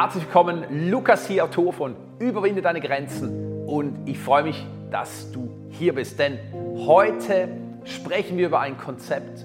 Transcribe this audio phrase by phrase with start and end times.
[0.00, 5.50] Herzlich willkommen, Lukas hier, Autor von Überwinde deine Grenzen und ich freue mich, dass du
[5.70, 6.38] hier bist, denn
[6.86, 7.48] heute
[7.82, 9.44] sprechen wir über ein Konzept,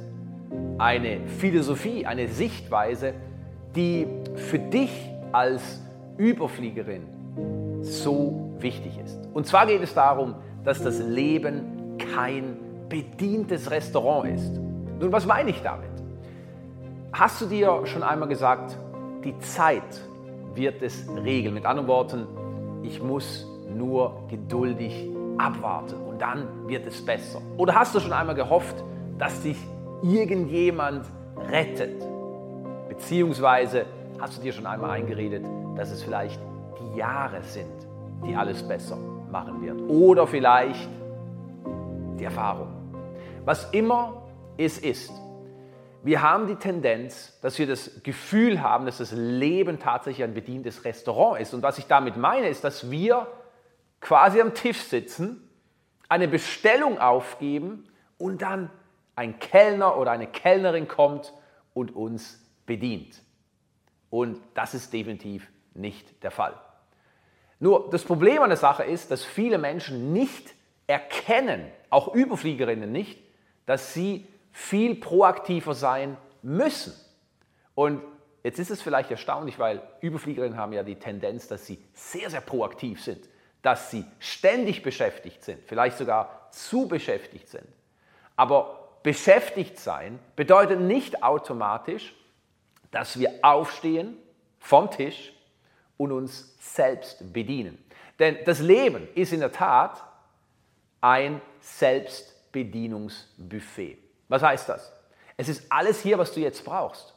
[0.77, 3.15] eine Philosophie, eine Sichtweise,
[3.75, 4.05] die
[4.35, 4.91] für dich
[5.31, 5.81] als
[6.17, 7.07] Überfliegerin
[7.81, 9.17] so wichtig ist.
[9.33, 12.57] Und zwar geht es darum, dass das Leben kein
[12.89, 14.53] bedientes Restaurant ist.
[14.99, 15.89] Nun, was meine ich damit?
[17.11, 18.77] Hast du dir schon einmal gesagt,
[19.23, 19.81] die Zeit
[20.55, 21.53] wird es regeln?
[21.53, 22.27] Mit anderen Worten,
[22.83, 27.41] ich muss nur geduldig abwarten und dann wird es besser.
[27.57, 28.83] Oder hast du schon einmal gehofft,
[29.17, 29.57] dass dich
[30.01, 31.05] irgendjemand
[31.49, 32.03] rettet?
[32.89, 33.85] Beziehungsweise
[34.19, 35.43] hast du dir schon einmal eingeredet,
[35.75, 36.39] dass es vielleicht
[36.79, 37.87] die Jahre sind,
[38.25, 38.97] die alles besser
[39.31, 39.81] machen wird.
[39.89, 40.89] Oder vielleicht
[42.19, 42.67] die Erfahrung.
[43.45, 44.23] Was immer
[44.57, 45.11] es ist.
[46.03, 50.83] Wir haben die Tendenz, dass wir das Gefühl haben, dass das Leben tatsächlich ein bedientes
[50.83, 51.53] Restaurant ist.
[51.53, 53.27] Und was ich damit meine, ist, dass wir
[54.01, 55.49] quasi am Tisch sitzen,
[56.09, 57.87] eine Bestellung aufgeben
[58.17, 58.69] und dann
[59.15, 61.33] ein Kellner oder eine Kellnerin kommt
[61.73, 63.21] und uns bedient.
[64.09, 66.53] Und das ist definitiv nicht der Fall.
[67.59, 70.53] Nur das Problem an der Sache ist, dass viele Menschen nicht
[70.85, 73.23] erkennen, auch Überfliegerinnen nicht,
[73.65, 76.93] dass sie viel proaktiver sein müssen.
[77.75, 78.01] Und
[78.43, 82.41] jetzt ist es vielleicht erstaunlich, weil Überfliegerinnen haben ja die Tendenz, dass sie sehr, sehr
[82.41, 83.27] proaktiv sind,
[83.63, 87.67] dass sie ständig beschäftigt sind, vielleicht sogar zu beschäftigt sind.
[88.35, 92.13] Aber beschäftigt sein bedeutet nicht automatisch,
[92.91, 94.15] dass wir aufstehen
[94.59, 95.33] vom Tisch
[95.97, 97.83] und uns selbst bedienen.
[98.19, 100.03] Denn das Leben ist in der Tat
[101.01, 104.02] ein Selbstbedienungsbuffet.
[104.27, 104.91] Was heißt das?
[105.37, 107.13] Es ist alles hier, was du jetzt brauchst.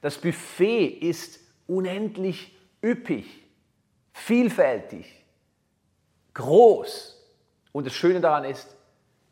[0.00, 3.26] Das Buffet ist unendlich üppig,
[4.12, 5.24] vielfältig,
[6.34, 7.18] groß.
[7.72, 8.76] Und das Schöne daran ist,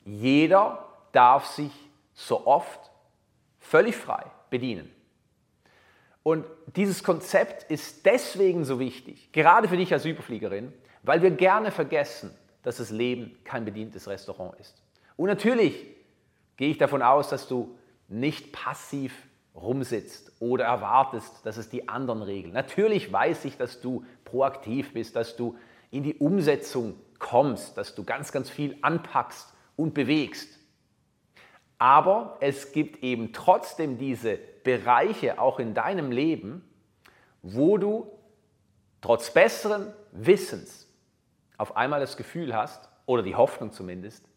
[0.05, 1.73] jeder darf sich
[2.15, 2.91] so oft
[3.59, 4.95] völlig frei bedienen.
[6.23, 6.45] Und
[6.77, 12.37] dieses Konzept ist deswegen so wichtig, gerade für dich als Überfliegerin, weil wir gerne vergessen,
[12.63, 14.83] dass das Leben kein bedientes Restaurant ist.
[15.17, 15.87] Und natürlich
[16.61, 17.75] gehe ich davon aus, dass du
[18.07, 22.53] nicht passiv rumsitzt oder erwartest, dass es die anderen regeln.
[22.53, 25.57] Natürlich weiß ich, dass du proaktiv bist, dass du
[25.91, 30.59] in die Umsetzung kommst, dass du ganz, ganz viel anpackst und bewegst.
[31.79, 36.63] Aber es gibt eben trotzdem diese Bereiche auch in deinem Leben,
[37.41, 38.13] wo du
[39.01, 40.93] trotz besseren Wissens
[41.57, 44.30] auf einmal das Gefühl hast, oder die Hoffnung zumindest,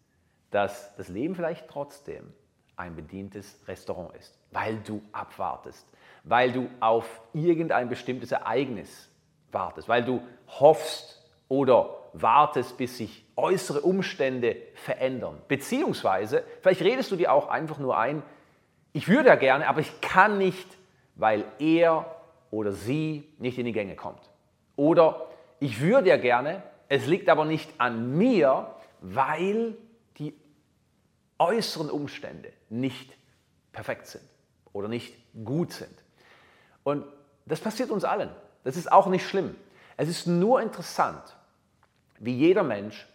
[0.53, 2.31] dass das Leben vielleicht trotzdem
[2.75, 5.87] ein bedientes Restaurant ist, weil du abwartest,
[6.23, 9.09] weil du auf irgendein bestimmtes Ereignis
[9.51, 15.41] wartest, weil du hoffst oder wartest, bis sich äußere Umstände verändern.
[15.47, 18.21] Beziehungsweise, vielleicht redest du dir auch einfach nur ein,
[18.91, 20.67] ich würde ja gerne, aber ich kann nicht,
[21.15, 22.05] weil er
[22.51, 24.29] oder sie nicht in die Gänge kommt.
[24.75, 25.27] Oder
[25.59, 28.67] ich würde ja gerne, es liegt aber nicht an mir,
[29.01, 29.75] weil
[31.43, 33.13] äußeren Umstände nicht
[33.73, 34.23] perfekt sind
[34.71, 35.93] oder nicht gut sind.
[36.83, 37.05] Und
[37.45, 38.29] das passiert uns allen.
[38.63, 39.55] Das ist auch nicht schlimm.
[39.97, 41.21] Es ist nur interessant,
[42.19, 43.07] wie jeder Mensch,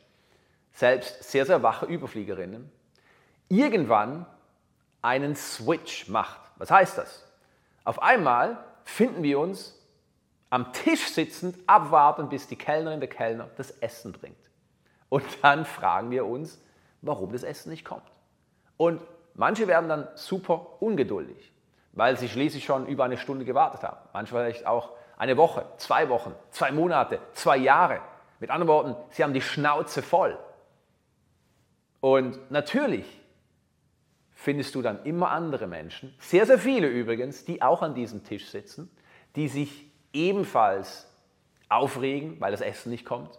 [0.72, 2.70] selbst sehr, sehr wache Überfliegerinnen,
[3.48, 4.26] irgendwann
[5.00, 6.40] einen Switch macht.
[6.56, 7.24] Was heißt das?
[7.84, 9.74] Auf einmal finden wir uns
[10.50, 14.36] am Tisch sitzend, abwarten, bis die Kellnerin, der Kellner das Essen bringt.
[15.08, 16.60] Und dann fragen wir uns,
[17.00, 18.04] warum das Essen nicht kommt.
[18.78, 19.02] Und
[19.34, 21.52] manche werden dann super ungeduldig,
[21.92, 23.98] weil sie schließlich schon über eine Stunde gewartet haben.
[24.14, 28.00] Manche vielleicht auch eine Woche, zwei Wochen, zwei Monate, zwei Jahre.
[28.40, 30.38] Mit anderen Worten, sie haben die Schnauze voll.
[32.00, 33.04] Und natürlich
[34.32, 38.46] findest du dann immer andere Menschen, sehr, sehr viele übrigens, die auch an diesem Tisch
[38.46, 38.88] sitzen,
[39.34, 41.12] die sich ebenfalls
[41.68, 43.38] aufregen, weil das Essen nicht kommt,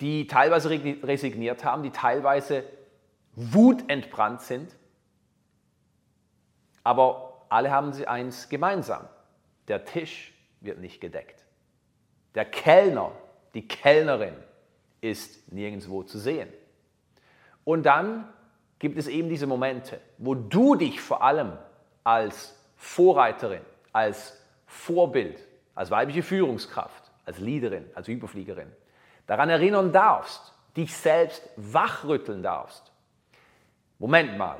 [0.00, 2.64] die teilweise resigniert haben, die teilweise
[3.38, 4.74] wutentbrannt sind,
[6.82, 9.08] aber alle haben sie eins gemeinsam.
[9.68, 11.44] Der Tisch wird nicht gedeckt.
[12.34, 13.12] Der Kellner,
[13.54, 14.34] die Kellnerin
[15.00, 16.48] ist nirgendwo zu sehen.
[17.64, 18.28] Und dann
[18.78, 21.52] gibt es eben diese Momente, wo du dich vor allem
[22.04, 23.62] als Vorreiterin,
[23.92, 24.36] als
[24.66, 25.38] Vorbild,
[25.74, 28.70] als weibliche Führungskraft, als Leaderin, als Überfliegerin
[29.26, 32.90] daran erinnern darfst, dich selbst wachrütteln darfst.
[33.98, 34.58] Moment mal,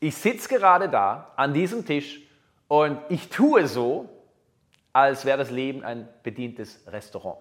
[0.00, 2.20] ich sitze gerade da an diesem Tisch
[2.68, 4.08] und ich tue so,
[4.92, 7.38] als wäre das Leben ein bedientes Restaurant.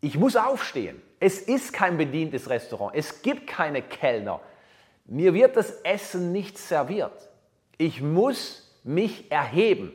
[0.00, 1.00] Ich muss aufstehen.
[1.18, 2.94] Es ist kein bedientes Restaurant.
[2.94, 4.40] Es gibt keine Kellner.
[5.04, 7.28] Mir wird das Essen nicht serviert.
[7.76, 9.92] Ich muss mich erheben,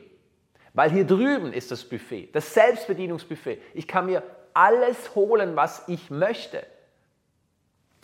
[0.74, 3.60] weil hier drüben ist das Buffet, das Selbstbedienungsbuffet.
[3.74, 4.22] Ich kann mir
[4.54, 6.64] alles holen, was ich möchte,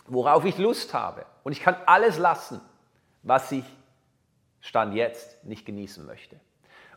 [0.07, 1.25] worauf ich Lust habe.
[1.43, 2.61] Und ich kann alles lassen,
[3.23, 3.65] was ich
[4.61, 6.39] Stand jetzt nicht genießen möchte.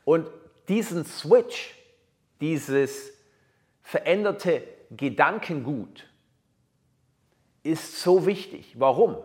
[0.05, 0.31] Und
[0.69, 1.75] diesen Switch,
[2.41, 3.13] dieses
[3.83, 6.07] veränderte Gedankengut
[7.65, 8.75] ist so wichtig.
[8.79, 9.17] Warum?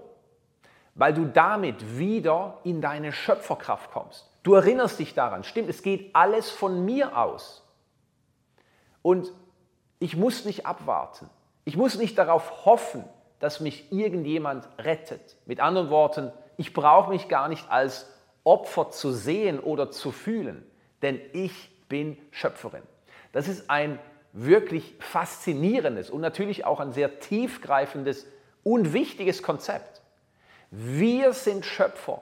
[0.96, 4.28] Weil du damit wieder in deine Schöpferkraft kommst.
[4.44, 7.64] Du erinnerst dich daran, stimmt, es geht alles von mir aus.
[9.04, 9.32] Und
[10.00, 11.30] ich muss nicht abwarten.
[11.64, 13.04] Ich muss nicht darauf hoffen,
[13.42, 15.36] dass mich irgendjemand rettet.
[15.46, 18.08] Mit anderen Worten, ich brauche mich gar nicht als
[18.44, 20.64] Opfer zu sehen oder zu fühlen,
[21.02, 22.84] denn ich bin Schöpferin.
[23.34, 24.00] Das ist ein
[24.34, 28.26] wirklich faszinierendes und natürlich auch ein sehr tiefgreifendes
[28.64, 30.02] und wichtiges Konzept.
[30.70, 32.22] Wir sind Schöpfer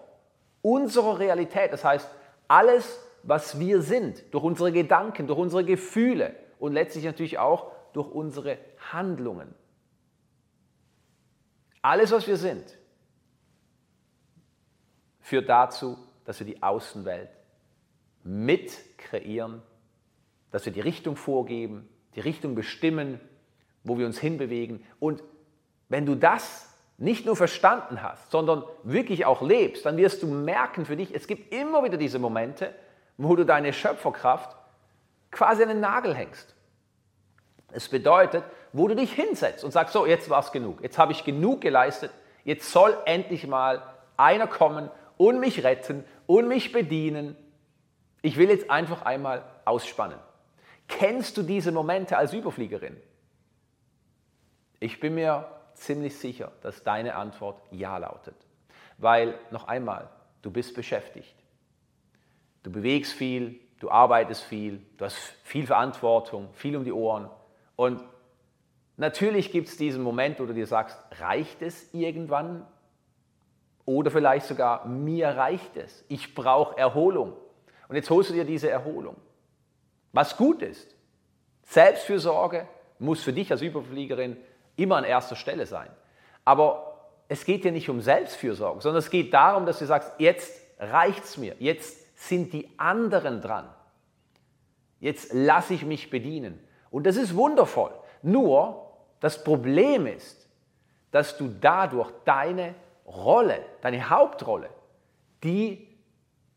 [0.62, 1.72] unserer Realität.
[1.72, 2.10] Das heißt,
[2.48, 8.10] alles, was wir sind, durch unsere Gedanken, durch unsere Gefühle und letztlich natürlich auch durch
[8.10, 8.58] unsere
[8.92, 9.54] Handlungen.
[11.82, 12.78] Alles, was wir sind,
[15.22, 17.30] führt dazu, dass wir die Außenwelt
[18.24, 19.62] mit kreieren,
[20.52, 23.20] dass wir die Richtung vorgeben, die Richtung bestimmen,
[23.84, 24.84] wo wir uns hinbewegen.
[25.00, 25.24] Und
[25.88, 30.86] wenn du das nicht nur verstanden hast, sondern wirklich auch lebst, dann wirst du merken
[30.86, 32.76] für dich, es gibt immer wieder diese Momente,
[33.18, 34.56] wo du deine Schöpferkraft
[35.32, 36.56] quasi an den Nagel hängst.
[37.72, 38.44] Es bedeutet,
[38.74, 41.62] wo du dich hinsetzt und sagst, so, jetzt war es genug, jetzt habe ich genug
[41.62, 42.12] geleistet,
[42.44, 43.82] jetzt soll endlich mal
[44.18, 47.36] einer kommen und mich retten und mich bedienen.
[48.22, 50.20] Ich will jetzt einfach einmal ausspannen.
[50.88, 52.98] Kennst du diese Momente als Überfliegerin?
[54.80, 58.36] Ich bin mir ziemlich sicher, dass deine Antwort Ja lautet.
[58.98, 60.10] Weil, noch einmal,
[60.42, 61.36] du bist beschäftigt.
[62.64, 67.30] Du bewegst viel, du arbeitest viel, du hast viel Verantwortung, viel um die Ohren.
[67.76, 68.04] Und
[69.00, 72.66] natürlich gibt es diesen Moment, wo du dir sagst, reicht es irgendwann?
[73.86, 76.06] Oder vielleicht sogar, mir reicht es.
[76.08, 77.34] Ich brauche Erholung.
[77.88, 79.16] Und jetzt holst du dir diese Erholung.
[80.12, 80.96] Was gut ist.
[81.64, 82.68] Selbstfürsorge
[83.00, 84.38] muss für dich als Überfliegerin
[84.76, 85.90] immer an erster Stelle sein.
[86.46, 90.62] Aber es geht ja nicht um Selbstfürsorge, sondern es geht darum, dass du sagst, jetzt
[90.80, 93.70] reicht es mir, jetzt sind die anderen dran.
[95.00, 96.60] Jetzt lasse ich mich bedienen.
[96.92, 97.92] Und das ist wundervoll.
[98.22, 98.89] Nur
[99.20, 100.48] das Problem ist,
[101.12, 102.76] dass du dadurch deine
[103.06, 104.70] Rolle, deine Hauptrolle,
[105.44, 105.88] die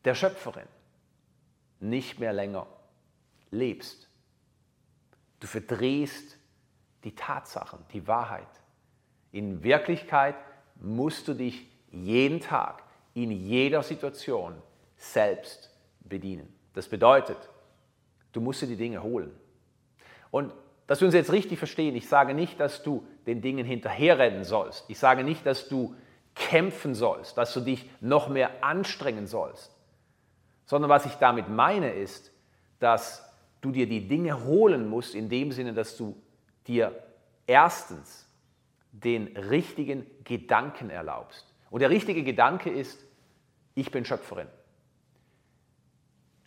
[0.05, 0.67] der Schöpferin,
[1.81, 2.67] nicht mehr länger
[3.50, 4.09] lebst.
[5.41, 6.38] Du verdrehst
[7.05, 8.47] die Tatsachen, die Wahrheit.
[9.32, 10.37] In Wirklichkeit
[10.76, 12.82] musst du dich jeden Tag,
[13.15, 14.55] in jeder Situation
[14.97, 15.70] selbst
[16.00, 16.55] bedienen.
[16.75, 17.37] Das bedeutet,
[18.32, 19.35] du musst dir die Dinge holen.
[20.31, 20.53] Und
[20.87, 24.84] dass wir uns jetzt richtig verstehen, ich sage nicht, dass du den Dingen hinterherrennen sollst.
[24.89, 25.94] Ich sage nicht, dass du
[26.34, 29.74] kämpfen sollst, dass du dich noch mehr anstrengen sollst.
[30.67, 32.32] Sondern was ich damit meine ist,
[32.79, 33.29] dass
[33.60, 36.20] du dir die Dinge holen musst in dem Sinne, dass du
[36.67, 36.93] dir
[37.46, 38.29] erstens
[38.91, 41.46] den richtigen Gedanken erlaubst.
[41.70, 43.05] Und der richtige Gedanke ist,
[43.74, 44.48] ich bin Schöpferin.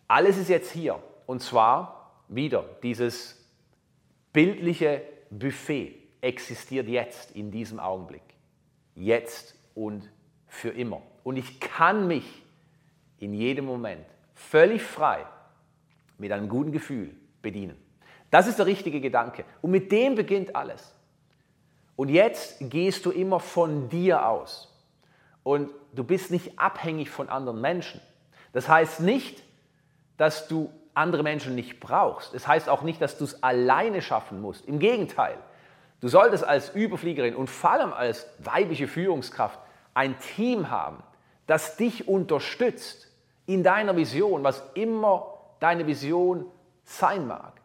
[0.06, 1.02] Alles ist jetzt hier.
[1.26, 3.45] Und zwar wieder dieses
[4.36, 5.00] bildliche
[5.30, 8.20] Buffet existiert jetzt in diesem Augenblick.
[8.94, 10.10] Jetzt und
[10.46, 11.00] für immer.
[11.24, 12.42] Und ich kann mich
[13.18, 15.24] in jedem Moment völlig frei
[16.18, 17.78] mit einem guten Gefühl bedienen.
[18.30, 19.46] Das ist der richtige Gedanke.
[19.62, 20.94] Und mit dem beginnt alles.
[21.96, 24.70] Und jetzt gehst du immer von dir aus.
[25.44, 28.02] Und du bist nicht abhängig von anderen Menschen.
[28.52, 29.42] Das heißt nicht,
[30.18, 32.28] dass du andere Menschen nicht brauchst.
[32.28, 34.66] Es das heißt auch nicht, dass du es alleine schaffen musst.
[34.66, 35.36] Im Gegenteil,
[36.00, 39.58] du solltest als Überfliegerin und vor allem als weibliche Führungskraft
[39.94, 41.02] ein Team haben,
[41.46, 43.08] das dich unterstützt
[43.46, 45.26] in deiner Vision, was immer
[45.60, 46.46] deine Vision
[46.84, 47.60] sein mag.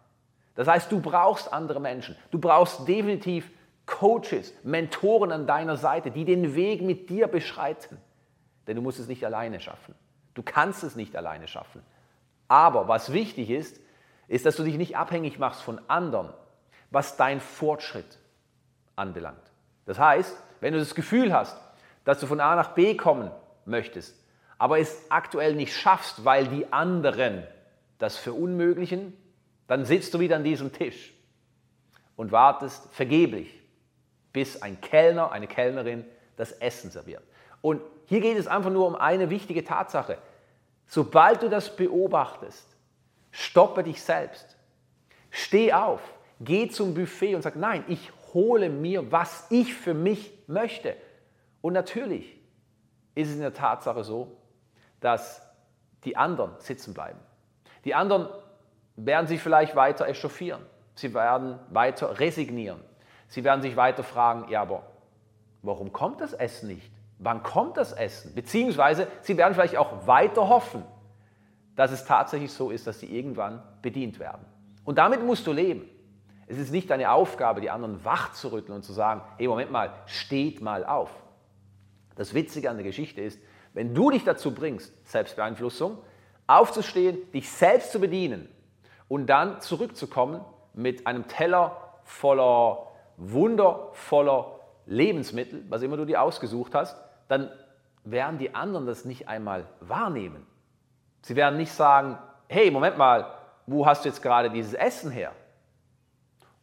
[0.55, 2.15] Das heißt, du brauchst andere Menschen.
[2.29, 3.49] Du brauchst definitiv
[3.85, 7.97] Coaches, Mentoren an deiner Seite, die den Weg mit dir beschreiten.
[8.67, 9.95] Denn du musst es nicht alleine schaffen.
[10.33, 11.81] Du kannst es nicht alleine schaffen.
[12.51, 13.79] Aber was wichtig ist,
[14.27, 16.27] ist, dass du dich nicht abhängig machst von anderen,
[16.89, 18.19] was dein Fortschritt
[18.97, 19.39] anbelangt.
[19.85, 21.57] Das heißt, wenn du das Gefühl hast,
[22.03, 23.31] dass du von A nach B kommen
[23.63, 24.21] möchtest,
[24.57, 27.47] aber es aktuell nicht schaffst, weil die anderen
[27.99, 29.17] das Verunmöglichen,
[29.67, 31.13] dann sitzt du wieder an diesem Tisch
[32.17, 33.61] und wartest vergeblich,
[34.33, 36.03] bis ein Kellner, eine Kellnerin
[36.35, 37.23] das Essen serviert.
[37.61, 40.17] Und hier geht es einfach nur um eine wichtige Tatsache.
[40.93, 42.67] Sobald du das beobachtest,
[43.31, 44.57] stoppe dich selbst.
[45.29, 46.01] Steh auf,
[46.41, 50.97] geh zum Buffet und sag, nein, ich hole mir, was ich für mich möchte.
[51.61, 52.37] Und natürlich
[53.15, 54.35] ist es in der Tatsache so,
[54.99, 55.41] dass
[56.03, 57.19] die anderen sitzen bleiben.
[57.85, 58.27] Die anderen
[58.97, 60.61] werden sich vielleicht weiter echauffieren.
[60.95, 62.81] Sie werden weiter resignieren.
[63.29, 64.83] Sie werden sich weiter fragen, ja, aber
[65.61, 66.90] warum kommt das Essen nicht?
[67.23, 68.33] Wann kommt das Essen?
[68.33, 70.83] Beziehungsweise sie werden vielleicht auch weiter hoffen,
[71.75, 74.43] dass es tatsächlich so ist, dass sie irgendwann bedient werden.
[74.83, 75.87] Und damit musst du leben.
[76.47, 79.71] Es ist nicht deine Aufgabe, die anderen wach zu rütteln und zu sagen, hey, Moment
[79.71, 81.11] mal, steht mal auf.
[82.15, 83.39] Das Witzige an der Geschichte ist,
[83.73, 85.99] wenn du dich dazu bringst, Selbstbeeinflussung,
[86.47, 88.49] aufzustehen, dich selbst zu bedienen
[89.07, 96.97] und dann zurückzukommen mit einem Teller voller wundervoller Lebensmittel, was immer du dir ausgesucht hast,
[97.31, 97.49] dann
[98.03, 100.45] werden die anderen das nicht einmal wahrnehmen.
[101.21, 102.17] Sie werden nicht sagen,
[102.49, 103.33] hey, Moment mal,
[103.67, 105.31] wo hast du jetzt gerade dieses Essen her?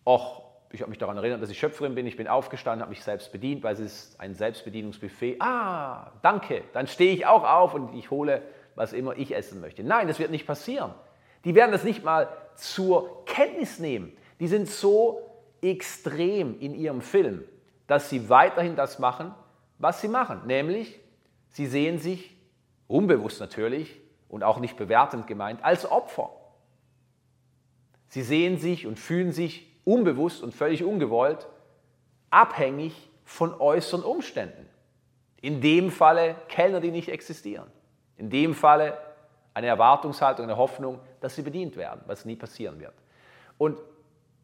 [0.04, 3.02] Och, ich habe mich daran erinnert, dass ich Schöpferin bin, ich bin aufgestanden, habe mich
[3.02, 5.40] selbst bedient, weil es ist ein Selbstbedienungsbuffet.
[5.40, 8.42] Ah, danke, dann stehe ich auch auf und ich hole,
[8.74, 9.82] was immer ich essen möchte.
[9.82, 10.92] Nein, das wird nicht passieren.
[11.44, 14.14] Die werden das nicht mal zur Kenntnis nehmen.
[14.40, 15.22] Die sind so
[15.62, 17.44] extrem in ihrem Film,
[17.86, 19.34] dass sie weiterhin das machen,
[19.78, 20.42] was sie machen.
[20.46, 21.00] Nämlich,
[21.50, 22.36] sie sehen sich,
[22.86, 26.30] unbewusst natürlich und auch nicht bewertend gemeint, als Opfer.
[28.08, 31.46] Sie sehen sich und fühlen sich unbewusst und völlig ungewollt
[32.30, 34.66] abhängig von äußeren Umständen.
[35.40, 37.70] In dem Falle Kellner, die nicht existieren.
[38.16, 38.98] In dem Falle
[39.54, 42.94] eine Erwartungshaltung, eine Hoffnung, dass sie bedient werden, was nie passieren wird.
[43.56, 43.78] Und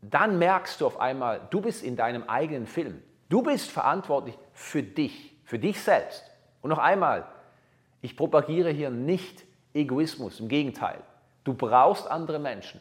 [0.03, 3.03] dann merkst du auf einmal, du bist in deinem eigenen Film.
[3.29, 6.23] Du bist verantwortlich für dich, für dich selbst.
[6.63, 7.27] Und noch einmal,
[8.03, 11.01] ich propagiere hier nicht Egoismus, im Gegenteil.
[11.43, 12.81] Du brauchst andere Menschen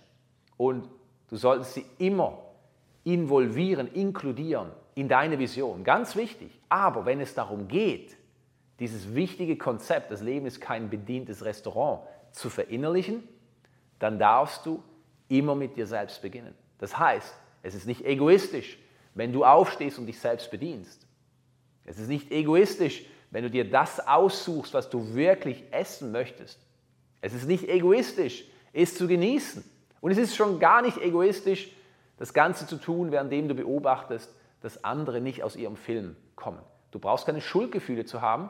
[0.58, 0.88] und
[1.30, 2.40] du solltest sie immer
[3.04, 5.84] involvieren, inkludieren in deine Vision.
[5.84, 6.52] Ganz wichtig.
[6.70, 8.16] Aber wenn es darum geht,
[8.80, 13.24] dieses wichtige Konzept, das Leben ist kein bedientes Restaurant, zu verinnerlichen,
[14.00, 14.84] dann darfst du
[15.30, 16.54] immer mit dir selbst beginnen.
[16.80, 18.78] Das heißt, es ist nicht egoistisch,
[19.16, 21.08] wenn du aufstehst und dich selbst bedienst.
[21.86, 26.60] Es ist nicht egoistisch, wenn du dir das aussuchst, was du wirklich essen möchtest.
[27.22, 29.64] Es ist nicht egoistisch, es zu genießen.
[30.02, 31.72] Und es ist schon gar nicht egoistisch,
[32.18, 36.60] das Ganze zu tun, währenddem du beobachtest, dass andere nicht aus ihrem Film kommen.
[36.92, 38.50] Du brauchst keine Schuldgefühle zu haben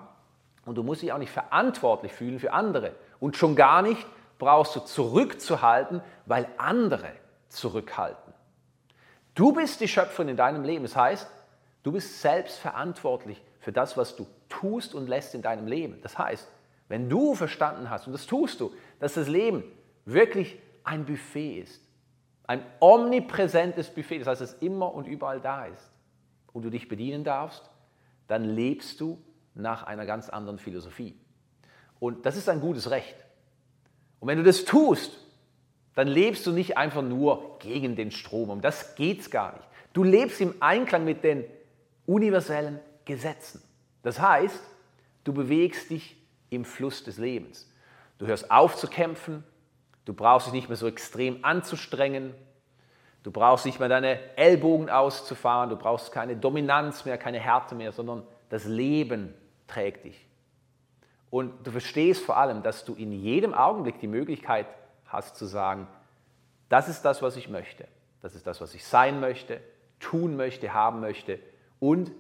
[0.66, 2.94] und du musst dich auch nicht verantwortlich fühlen für andere.
[3.20, 4.06] Und schon gar nicht
[4.38, 7.12] brauchst du zurückzuhalten, weil andere
[7.48, 8.33] zurückhalten.
[9.36, 10.84] Du bist die Schöpferin in deinem Leben.
[10.84, 11.28] Das heißt,
[11.84, 16.00] du bist selbst verantwortlich für das, was du tust und lässt in deinem Leben.
[16.02, 16.48] Das heißt,
[16.90, 19.64] wenn du verstanden hast, und das tust du, dass das Leben
[20.06, 21.82] wirklich ein Buffet ist,
[22.46, 25.92] ein omnipräsentes Buffet, das heißt, es immer und überall da ist
[26.52, 27.70] und du dich bedienen darfst,
[28.28, 29.22] dann lebst du
[29.56, 31.18] nach einer ganz anderen Philosophie.
[32.00, 33.16] Und das ist ein gutes Recht.
[34.20, 35.18] Und wenn du das tust,
[35.96, 38.50] dann lebst du nicht einfach nur gegen den Strom.
[38.50, 39.68] Um das geht es gar nicht.
[39.94, 41.46] Du lebst im Einklang mit den
[42.06, 43.62] universellen Gesetzen.
[44.02, 44.60] Das heißt,
[45.24, 46.16] du bewegst dich
[46.50, 47.70] im Fluss des Lebens.
[48.18, 49.44] Du hörst auf zu kämpfen,
[50.06, 52.34] du brauchst dich nicht mehr so extrem anzustrengen,
[53.24, 57.92] du brauchst nicht mehr deine Ellbogen auszufahren, du brauchst keine Dominanz mehr, keine Härte mehr,
[57.92, 59.34] sondern das Leben
[59.68, 60.28] trägt dich.
[61.30, 64.68] Und du verstehst vor allem, dass du in jedem Augenblick die Möglichkeit
[65.14, 65.88] hast zu sagen,
[66.68, 67.88] das ist das, was ich möchte,
[68.22, 69.62] das ist das, was ich sein möchte,
[70.00, 71.40] tun möchte, haben möchte
[71.80, 72.12] und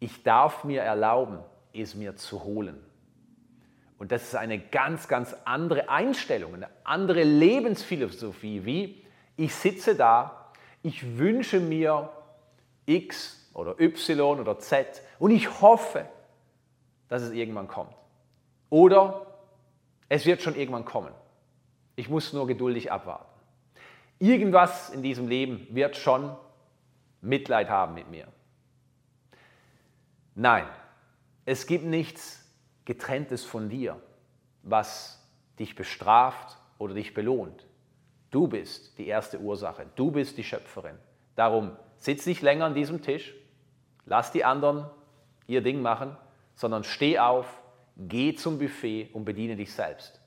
[0.00, 1.38] ich darf mir erlauben,
[1.72, 2.82] es mir zu holen.
[3.98, 9.04] Und das ist eine ganz, ganz andere Einstellung, eine andere Lebensphilosophie, wie
[9.36, 10.50] ich sitze da,
[10.82, 12.10] ich wünsche mir
[12.86, 16.06] X oder Y oder Z und ich hoffe,
[17.08, 17.94] dass es irgendwann kommt.
[18.70, 19.26] Oder
[20.08, 21.12] es wird schon irgendwann kommen.
[21.98, 23.26] Ich muss nur geduldig abwarten.
[24.20, 26.36] Irgendwas in diesem Leben wird schon
[27.22, 28.28] Mitleid haben mit mir.
[30.36, 30.64] Nein,
[31.44, 32.48] es gibt nichts
[32.84, 34.00] getrenntes von dir,
[34.62, 35.28] was
[35.58, 37.66] dich bestraft oder dich belohnt.
[38.30, 40.96] Du bist die erste Ursache, du bist die Schöpferin.
[41.34, 43.34] Darum sitz nicht länger an diesem Tisch,
[44.06, 44.88] lass die anderen
[45.48, 46.16] ihr Ding machen,
[46.54, 47.60] sondern steh auf,
[47.96, 50.17] geh zum Buffet und bediene dich selbst.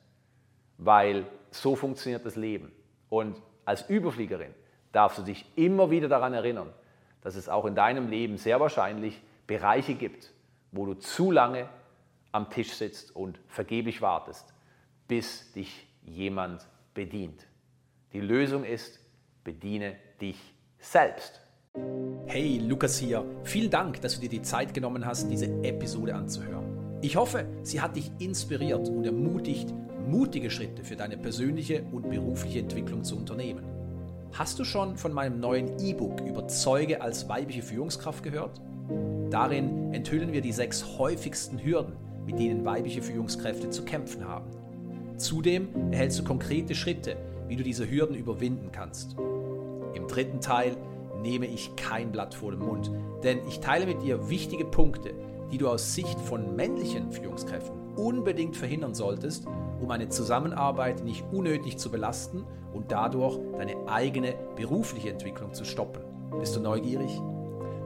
[0.82, 2.72] Weil so funktioniert das Leben.
[3.10, 4.54] Und als Überfliegerin
[4.92, 6.74] darfst du dich immer wieder daran erinnern,
[7.22, 10.32] dass es auch in deinem Leben sehr wahrscheinlich Bereiche gibt,
[10.72, 11.70] wo du zu lange
[12.32, 14.54] am Tisch sitzt und vergeblich wartest,
[15.08, 17.46] bis dich jemand bedient.
[18.14, 19.00] Die Lösung ist,
[19.44, 20.38] bediene dich
[20.80, 21.42] selbst.
[22.26, 23.24] Hey, Lukas hier.
[23.44, 27.00] Vielen Dank, dass du dir die Zeit genommen hast, diese Episode anzuhören.
[27.02, 32.60] Ich hoffe, sie hat dich inspiriert und ermutigt, mutige Schritte für deine persönliche und berufliche
[32.60, 33.64] Entwicklung zu unternehmen.
[34.34, 38.62] Hast du schon von meinem neuen E-Book Überzeuge als weibliche Führungskraft gehört?
[39.30, 41.94] Darin enthüllen wir die sechs häufigsten Hürden,
[42.26, 44.50] mit denen weibliche Führungskräfte zu kämpfen haben.
[45.18, 47.18] Zudem erhältst du konkrete Schritte,
[47.48, 49.16] wie du diese Hürden überwinden kannst.
[49.94, 50.76] Im dritten Teil
[51.22, 52.90] nehme ich kein Blatt vor den Mund,
[53.24, 55.14] denn ich teile mit dir wichtige Punkte,
[55.52, 59.46] die du aus Sicht von männlichen Führungskräften unbedingt verhindern solltest,
[59.82, 66.02] um eine Zusammenarbeit nicht unnötig zu belasten und dadurch deine eigene berufliche Entwicklung zu stoppen.
[66.40, 67.22] Bist du neugierig?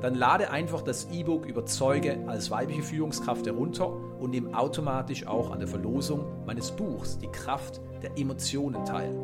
[0.02, 5.60] Dann lade einfach das E-Book Überzeuge als weibliche Führungskraft herunter und nimm automatisch auch an
[5.60, 9.16] der Verlosung meines Buchs Die Kraft der Emotionen teil.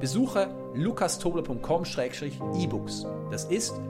[0.00, 3.06] Besuche lukastobler.com-ebooks.
[3.30, 3.80] Das ist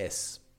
[0.00, 0.49] lukastobler.com-e-b-o-o-k-s.